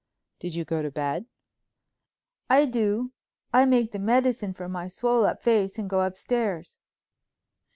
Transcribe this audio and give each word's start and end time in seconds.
"Did 0.39 0.55
you 0.55 0.65
go 0.65 0.81
to 0.81 0.89
bed?" 0.89 1.27
"I 2.49 2.65
do. 2.65 3.11
I 3.53 3.65
make 3.67 3.91
the 3.91 3.99
medicine 3.99 4.51
for 4.55 4.67
my 4.67 4.87
swole 4.87 5.25
up 5.27 5.43
face 5.43 5.77
and 5.77 5.87
go 5.87 6.01
upstairs." 6.01 6.79